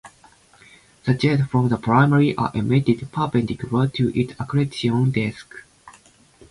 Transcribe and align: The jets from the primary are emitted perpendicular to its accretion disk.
The 1.03 1.13
jets 1.13 1.45
from 1.51 1.69
the 1.69 1.77
primary 1.77 2.35
are 2.35 2.51
emitted 2.55 3.11
perpendicular 3.11 3.87
to 3.89 4.19
its 4.19 4.33
accretion 4.39 5.11
disk. 5.11 5.53